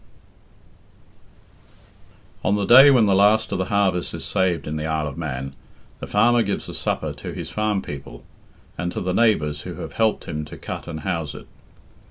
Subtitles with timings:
[2.43, 2.45] XX.
[2.45, 5.15] On the day when the last of the harvest is saved in the Isle of
[5.19, 5.53] Man,
[5.99, 8.23] the farmer gives a supper to his farm people,
[8.79, 11.45] and to the neighbours who have helped him to cut and house it.